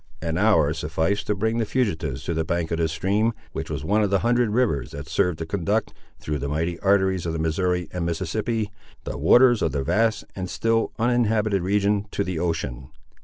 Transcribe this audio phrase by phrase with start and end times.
[0.19, 3.83] An hour sufficed to bring the fugitives to the bank of the stream, which was
[3.85, 7.37] one of the hundred rivers that serve to conduct, through the mighty arteries of the
[7.37, 8.71] Missouri and Mississippi,
[9.03, 12.89] the waters of that vast and still uninhabited region to the Ocean.